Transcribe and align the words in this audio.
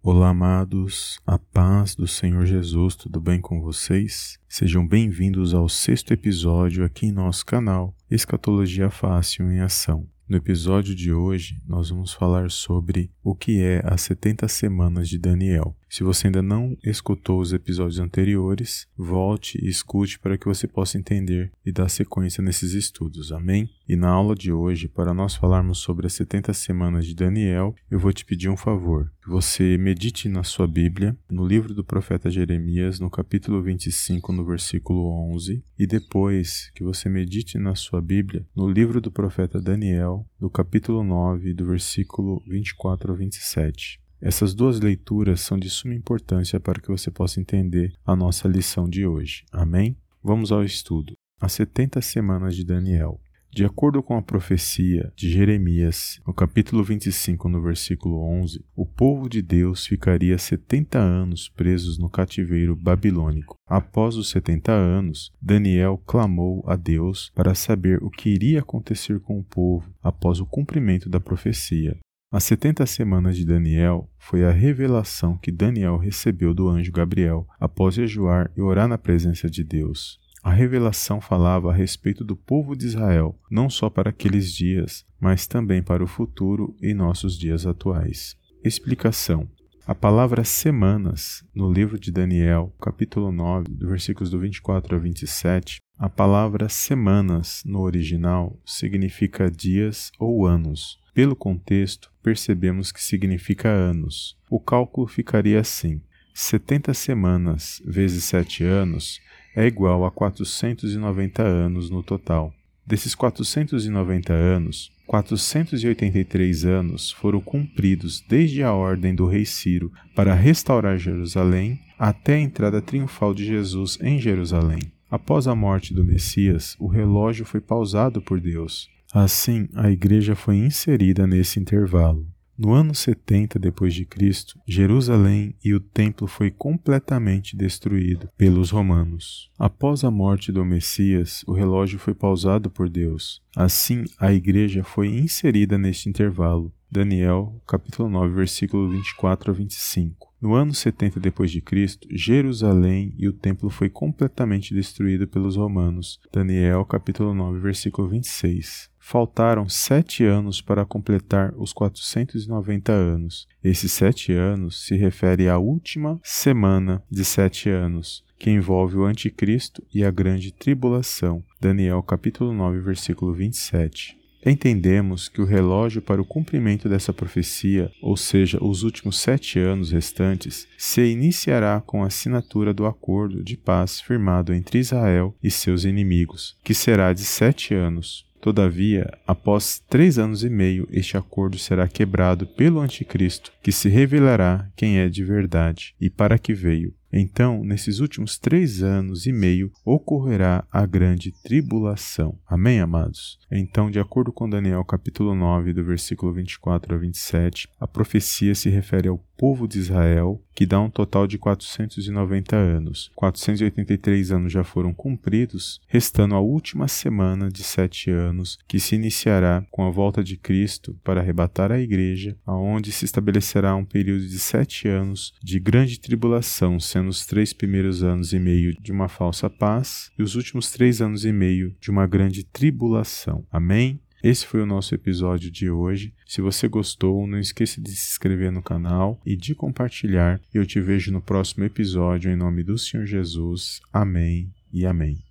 Olá, 0.00 0.28
amados, 0.28 1.18
a 1.26 1.36
paz 1.38 1.96
do 1.96 2.06
Senhor 2.06 2.46
Jesus, 2.46 2.94
tudo 2.94 3.20
bem 3.20 3.40
com 3.40 3.60
vocês? 3.60 4.38
Sejam 4.48 4.86
bem-vindos 4.86 5.52
ao 5.52 5.68
sexto 5.68 6.12
episódio 6.12 6.84
aqui 6.84 7.06
em 7.06 7.12
nosso 7.12 7.44
canal 7.44 7.92
Escatologia 8.08 8.90
Fácil 8.90 9.50
em 9.50 9.58
Ação. 9.58 10.08
No 10.28 10.36
episódio 10.36 10.94
de 10.94 11.12
hoje, 11.12 11.60
nós 11.66 11.90
vamos 11.90 12.12
falar 12.12 12.48
sobre 12.48 13.10
o 13.24 13.34
que 13.34 13.60
é 13.60 13.82
as 13.84 14.02
70 14.02 14.46
semanas 14.46 15.08
de 15.08 15.18
Daniel. 15.18 15.76
Se 15.88 16.04
você 16.04 16.26
ainda 16.26 16.42
não 16.42 16.76
escutou 16.84 17.40
os 17.40 17.52
episódios 17.52 17.98
anteriores, 17.98 18.86
volte 18.96 19.58
e 19.62 19.68
escute 19.68 20.18
para 20.18 20.36
que 20.36 20.46
você 20.46 20.68
possa 20.68 20.98
entender 20.98 21.50
e 21.64 21.72
dar 21.72 21.88
sequência 21.88 22.42
nesses 22.42 22.74
estudos. 22.74 23.32
Amém? 23.32 23.70
E 23.88 23.96
na 23.96 24.10
aula 24.10 24.34
de 24.34 24.52
hoje, 24.52 24.86
para 24.86 25.14
nós 25.14 25.34
falarmos 25.34 25.78
sobre 25.78 26.06
as 26.06 26.12
70 26.12 26.52
semanas 26.52 27.06
de 27.06 27.14
Daniel, 27.14 27.74
eu 27.90 27.98
vou 27.98 28.12
te 28.12 28.24
pedir 28.24 28.50
um 28.50 28.56
favor. 28.56 29.10
Que 29.22 29.30
você 29.30 29.78
medite 29.78 30.28
na 30.28 30.44
sua 30.44 30.66
Bíblia, 30.66 31.16
no 31.30 31.46
livro 31.46 31.72
do 31.72 31.82
profeta 31.82 32.30
Jeremias, 32.30 33.00
no 33.00 33.08
capítulo 33.08 33.62
25, 33.62 34.30
no 34.30 34.44
versículo 34.44 35.08
11, 35.32 35.64
e 35.78 35.86
depois 35.86 36.70
que 36.74 36.84
você 36.84 37.08
medite 37.08 37.58
na 37.58 37.74
sua 37.74 38.02
Bíblia, 38.02 38.46
no 38.54 38.70
livro 38.70 39.00
do 39.00 39.10
profeta 39.10 39.60
Daniel, 39.60 40.26
do 40.38 40.50
capítulo 40.50 41.02
9, 41.02 41.54
do 41.54 41.64
versículo 41.64 42.42
24 42.46 43.10
ao 43.10 43.16
27. 43.16 44.00
Essas 44.20 44.52
duas 44.52 44.80
leituras 44.80 45.40
são 45.40 45.56
de 45.56 45.70
suma 45.70 45.94
importância 45.94 46.58
para 46.58 46.80
que 46.80 46.88
você 46.88 47.10
possa 47.10 47.40
entender 47.40 47.92
a 48.04 48.16
nossa 48.16 48.48
lição 48.48 48.88
de 48.88 49.06
hoje. 49.06 49.44
Amém? 49.52 49.96
Vamos 50.22 50.50
ao 50.50 50.64
estudo. 50.64 51.14
As 51.40 51.52
70 51.52 52.00
semanas 52.02 52.56
de 52.56 52.64
Daniel. 52.64 53.20
De 53.50 53.64
acordo 53.64 54.02
com 54.02 54.16
a 54.16 54.22
profecia 54.22 55.10
de 55.16 55.30
Jeremias, 55.30 56.20
no 56.26 56.34
capítulo 56.34 56.84
25, 56.84 57.48
no 57.48 57.62
versículo 57.62 58.22
11, 58.22 58.62
o 58.76 58.84
povo 58.84 59.28
de 59.28 59.40
Deus 59.40 59.86
ficaria 59.86 60.36
70 60.36 60.98
anos 60.98 61.48
presos 61.48 61.98
no 61.98 62.10
cativeiro 62.10 62.76
babilônico. 62.76 63.56
Após 63.66 64.16
os 64.16 64.28
70 64.30 64.70
anos, 64.70 65.32
Daniel 65.40 66.00
clamou 66.06 66.62
a 66.66 66.76
Deus 66.76 67.32
para 67.34 67.54
saber 67.54 68.02
o 68.02 68.10
que 68.10 68.28
iria 68.28 68.60
acontecer 68.60 69.18
com 69.20 69.38
o 69.38 69.44
povo 69.44 69.90
após 70.02 70.40
o 70.40 70.46
cumprimento 70.46 71.08
da 71.08 71.18
profecia. 71.18 71.96
As 72.30 72.44
70 72.44 72.84
semanas 72.84 73.38
de 73.38 73.44
Daniel 73.46 74.06
foi 74.18 74.44
a 74.44 74.50
revelação 74.50 75.38
que 75.38 75.50
Daniel 75.50 75.96
recebeu 75.96 76.52
do 76.52 76.68
anjo 76.68 76.92
Gabriel 76.92 77.48
após 77.58 77.94
jejuar 77.94 78.50
e 78.54 78.60
orar 78.60 78.86
na 78.86 78.98
presença 78.98 79.48
de 79.48 79.64
Deus. 79.64 80.20
A 80.42 80.52
revelação 80.52 81.22
falava 81.22 81.70
a 81.70 81.74
respeito 81.74 82.22
do 82.22 82.36
povo 82.36 82.76
de 82.76 82.84
Israel, 82.84 83.34
não 83.50 83.70
só 83.70 83.88
para 83.88 84.10
aqueles 84.10 84.52
dias, 84.52 85.06
mas 85.18 85.46
também 85.46 85.82
para 85.82 86.04
o 86.04 86.06
futuro 86.06 86.76
e 86.82 86.92
nossos 86.92 87.38
dias 87.38 87.64
atuais. 87.64 88.36
Explicação: 88.62 89.48
a 89.86 89.94
palavra 89.94 90.44
semanas 90.44 91.42
no 91.54 91.72
livro 91.72 91.98
de 91.98 92.12
Daniel, 92.12 92.74
capítulo 92.78 93.32
9, 93.32 93.68
versículos 93.80 94.30
do 94.30 94.38
24 94.38 94.96
a 94.96 94.98
27, 94.98 95.80
a 95.98 96.10
palavra 96.10 96.68
semanas 96.68 97.62
no 97.64 97.80
original 97.80 98.60
significa 98.66 99.50
dias 99.50 100.12
ou 100.18 100.46
anos. 100.46 100.98
Pelo 101.18 101.34
contexto, 101.34 102.12
percebemos 102.22 102.92
que 102.92 103.02
significa 103.02 103.68
anos. 103.68 104.36
O 104.48 104.60
cálculo 104.60 105.08
ficaria 105.08 105.58
assim: 105.58 106.00
70 106.32 106.94
semanas 106.94 107.82
vezes 107.84 108.22
7 108.22 108.62
anos 108.62 109.20
é 109.56 109.66
igual 109.66 110.04
a 110.04 110.12
490 110.12 111.42
anos 111.42 111.90
no 111.90 112.04
total. 112.04 112.54
Desses 112.86 113.16
490 113.16 114.32
anos, 114.32 114.92
483 115.08 116.64
anos 116.64 117.10
foram 117.10 117.40
cumpridos 117.40 118.24
desde 118.28 118.62
a 118.62 118.72
ordem 118.72 119.12
do 119.12 119.26
rei 119.26 119.44
Ciro 119.44 119.92
para 120.14 120.34
restaurar 120.34 120.98
Jerusalém 120.98 121.80
até 121.98 122.36
a 122.36 122.40
entrada 122.40 122.80
triunfal 122.80 123.34
de 123.34 123.44
Jesus 123.44 123.98
em 124.00 124.20
Jerusalém. 124.20 124.92
Após 125.10 125.48
a 125.48 125.54
morte 125.56 125.92
do 125.92 126.04
Messias, 126.04 126.76
o 126.78 126.86
relógio 126.86 127.44
foi 127.44 127.60
pausado 127.60 128.22
por 128.22 128.40
Deus. 128.40 128.88
Assim, 129.12 129.68
a 129.74 129.90
igreja 129.90 130.34
foi 130.34 130.56
inserida 130.56 131.26
nesse 131.26 131.58
intervalo. 131.58 132.26
No 132.58 132.72
ano 132.72 132.92
70 132.92 133.56
depois 133.56 133.94
de 133.94 134.04
Cristo, 134.04 134.58
Jerusalém 134.66 135.54
e 135.64 135.72
o 135.72 135.78
templo 135.78 136.26
foi 136.26 136.50
completamente 136.50 137.56
destruído 137.56 138.28
pelos 138.36 138.70
romanos. 138.70 139.48
Após 139.56 140.02
a 140.02 140.10
morte 140.10 140.50
do 140.50 140.64
Messias, 140.64 141.44
o 141.46 141.52
relógio 141.52 142.00
foi 142.00 142.14
pausado 142.14 142.68
por 142.68 142.88
Deus. 142.88 143.40
Assim, 143.54 144.04
a 144.18 144.32
igreja 144.32 144.82
foi 144.82 145.06
inserida 145.06 145.78
neste 145.78 146.08
intervalo. 146.08 146.72
Daniel, 146.90 147.62
capítulo 147.64 148.08
9, 148.08 148.34
versículo 148.34 148.90
24 148.90 149.52
a 149.52 149.54
25. 149.54 150.27
No 150.40 150.54
ano 150.54 150.72
70 150.72 151.18
depois 151.18 151.50
de 151.50 151.60
Cristo, 151.60 152.06
Jerusalém 152.12 153.12
e 153.18 153.26
o 153.26 153.32
templo 153.32 153.68
foi 153.68 153.90
completamente 153.90 154.72
destruído 154.72 155.26
pelos 155.26 155.56
romanos. 155.56 156.20
Daniel 156.32 156.84
capítulo 156.84 157.34
9, 157.34 157.58
versículo 157.58 158.08
26. 158.08 158.88
Faltaram 159.00 159.68
sete 159.68 160.24
anos 160.24 160.60
para 160.60 160.84
completar 160.84 161.52
os 161.56 161.72
490 161.72 162.92
anos. 162.92 163.48
Esses 163.64 163.90
sete 163.90 164.32
anos 164.32 164.86
se 164.86 164.94
refere 164.94 165.48
à 165.48 165.58
última 165.58 166.20
semana 166.22 167.02
de 167.10 167.24
sete 167.24 167.68
anos, 167.68 168.24
que 168.38 168.50
envolve 168.50 168.96
o 168.96 169.04
anticristo 169.06 169.82
e 169.92 170.04
a 170.04 170.10
grande 170.10 170.52
tribulação. 170.52 171.42
Daniel 171.60 172.00
capítulo 172.00 172.52
9, 172.52 172.78
versículo 172.78 173.34
27. 173.34 174.16
Entendemos 174.44 175.28
que 175.28 175.40
o 175.40 175.44
relógio 175.44 176.00
para 176.00 176.22
o 176.22 176.24
cumprimento 176.24 176.88
dessa 176.88 177.12
profecia, 177.12 177.90
ou 178.00 178.16
seja, 178.16 178.62
os 178.62 178.82
últimos 178.82 179.18
sete 179.18 179.58
anos 179.58 179.90
restantes, 179.90 180.66
se 180.76 181.04
iniciará 181.04 181.82
com 181.84 182.02
a 182.02 182.06
assinatura 182.06 182.72
do 182.72 182.86
acordo 182.86 183.42
de 183.42 183.56
paz 183.56 184.00
firmado 184.00 184.54
entre 184.54 184.78
Israel 184.78 185.34
e 185.42 185.50
seus 185.50 185.84
inimigos, 185.84 186.56
que 186.62 186.74
será 186.74 187.12
de 187.12 187.24
sete 187.24 187.74
anos. 187.74 188.26
Todavia, 188.40 189.10
após 189.26 189.82
três 189.90 190.18
anos 190.18 190.44
e 190.44 190.48
meio, 190.48 190.88
este 190.92 191.16
acordo 191.16 191.58
será 191.58 191.88
quebrado 191.88 192.46
pelo 192.46 192.80
Anticristo, 192.80 193.52
que 193.60 193.72
se 193.72 193.88
revelará 193.88 194.70
quem 194.76 194.98
é 194.98 195.08
de 195.08 195.24
verdade 195.24 195.94
e 196.00 196.08
para 196.08 196.38
que 196.38 196.54
veio, 196.54 196.94
então, 197.12 197.64
nesses 197.64 198.00
últimos 198.00 198.38
três 198.38 198.82
anos 198.82 199.26
e 199.26 199.32
meio, 199.32 199.72
ocorrerá 199.84 200.64
a 200.70 200.84
grande 200.84 201.32
tribulação. 201.42 202.38
Amém, 202.46 202.80
amados? 202.80 203.38
Então, 203.50 203.90
de 203.90 203.98
acordo 203.98 204.32
com 204.32 204.48
Daniel 204.48 204.84
capítulo 204.84 205.34
9, 205.34 205.72
do 205.72 205.82
versículo 205.82 206.32
24 206.32 206.94
a 206.94 206.98
27, 206.98 207.68
a 207.80 207.86
profecia 207.86 208.54
se 208.54 208.68
refere 208.68 209.08
ao 209.08 209.18
povo 209.38 209.68
de 209.68 209.78
Israel, 209.78 210.42
que 210.52 210.66
dá 210.66 210.80
um 210.80 210.90
total 210.90 211.28
de 211.28 211.38
490 211.38 212.56
anos. 212.56 213.10
483 213.14 214.32
anos 214.32 214.52
já 214.52 214.64
foram 214.64 214.92
cumpridos, 214.92 215.80
restando 215.86 216.34
a 216.34 216.40
última 216.40 216.88
semana 216.88 217.48
de 217.48 217.62
sete 217.62 218.10
anos, 218.10 218.58
que 218.66 218.80
se 218.80 218.96
iniciará 218.96 219.64
com 219.70 219.84
a 219.84 219.90
volta 219.90 220.24
de 220.24 220.36
Cristo 220.36 220.98
para 221.04 221.20
arrebatar 221.20 221.70
a 221.70 221.80
igreja, 221.80 222.36
aonde 222.44 222.90
se 222.90 223.04
estabelecerá 223.04 223.76
um 223.76 223.84
período 223.84 224.26
de 224.26 224.38
sete 224.40 224.88
anos 224.88 225.32
de 225.40 225.60
grande 225.60 226.00
tribulação, 226.00 226.80
sendo 226.80 227.08
os 227.08 227.24
três 227.24 227.52
primeiros 227.52 228.02
anos 228.02 228.32
e 228.32 228.40
meio 228.40 228.74
de 228.80 228.90
uma 228.90 229.08
falsa 229.08 229.48
paz 229.48 230.10
e 230.18 230.22
os 230.22 230.34
últimos 230.34 230.72
três 230.72 231.00
anos 231.00 231.24
e 231.24 231.30
meio 231.32 231.76
de 231.80 231.90
uma 231.90 232.08
grande 232.08 232.42
tribulação. 232.42 233.46
Amém? 233.52 234.00
Esse 234.22 234.46
foi 234.46 234.60
o 234.60 234.66
nosso 234.66 234.94
episódio 234.94 235.50
de 235.50 235.70
hoje. 235.70 236.12
Se 236.26 236.40
você 236.40 236.66
gostou, 236.66 237.26
não 237.26 237.38
esqueça 237.38 237.80
de 237.80 237.90
se 237.90 238.10
inscrever 238.10 238.50
no 238.50 238.62
canal 238.62 239.20
e 239.24 239.36
de 239.36 239.54
compartilhar. 239.54 240.40
Eu 240.52 240.66
te 240.66 240.80
vejo 240.80 241.12
no 241.12 241.20
próximo 241.20 241.64
episódio 241.64 242.30
em 242.30 242.36
nome 242.36 242.62
do 242.64 242.76
Senhor 242.76 243.06
Jesus. 243.06 243.80
Amém 243.92 244.52
e 244.72 244.84
amém. 244.84 245.27